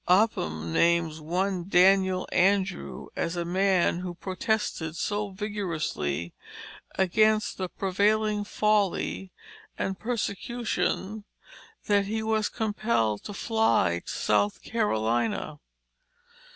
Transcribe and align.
Upham 0.07 0.73
names 0.73 1.21
one 1.21 1.69
Daniel 1.69 2.27
Andrew 2.31 3.09
as 3.15 3.35
a 3.35 3.45
man 3.45 3.99
who 3.99 4.15
protested 4.15 4.95
so 4.95 5.29
vigorously 5.29 6.33
against 6.95 7.59
the 7.59 7.69
prevailing 7.69 8.43
folly 8.43 9.31
and 9.77 9.99
persecution, 9.99 11.23
that 11.85 12.05
he 12.05 12.23
was 12.23 12.49
compelled 12.49 13.23
to 13.25 13.33
fly 13.35 14.01
to 14.03 14.11
South 14.11 14.63
Carolina. 14.63 15.59